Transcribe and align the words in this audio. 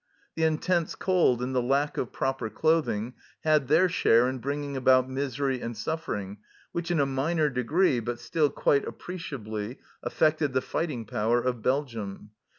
The 0.33 0.45
intense 0.45 0.95
cold 0.95 1.43
and 1.43 1.53
the 1.53 1.61
lack 1.61 1.95
of 1.95 2.11
proper 2.11 2.49
clothing 2.49 3.13
had 3.43 3.67
their 3.67 3.87
share 3.87 4.27
in 4.27 4.39
bringing 4.39 4.75
about 4.75 5.07
misery 5.07 5.61
and 5.61 5.77
suffering, 5.77 6.39
which 6.71 6.89
in 6.89 6.99
a 6.99 7.05
minor 7.05 7.51
degree, 7.51 7.99
but 7.99 8.19
still 8.19 8.49
quite 8.49 8.87
appreciably, 8.87 9.77
affected 10.01 10.53
the 10.53 10.61
fighting 10.61 11.05
power 11.05 11.39
of 11.39 11.61
Belgium. 11.61 12.31